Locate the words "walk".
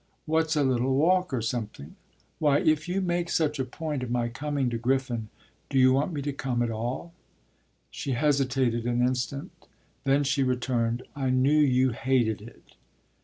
0.95-1.31